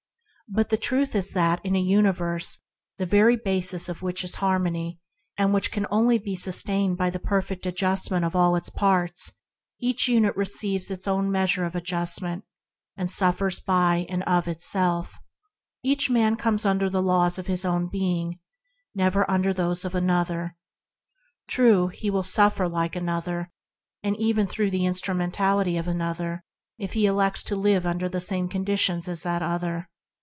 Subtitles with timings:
[0.53, 2.57] But the truth is that in a uni verse
[2.97, 4.99] the very basis of which is harmony,
[5.39, 9.31] which can only be sustained by the perfect adjustment of all its parts,
[9.79, 12.43] each unit receives its own measure of adjustment,
[12.97, 15.19] COMPETITIVE LAWS AND LAW OF LOVE 31 and suffers by and of itself.
[15.83, 18.39] Each man comes under the laws of his own being,
[18.93, 20.57] never under those of another.
[21.47, 23.53] True, he will suffer like another
[24.03, 26.43] and even through the instrumentality of another,
[26.77, 29.87] if he elects to live under the same conditions as that other.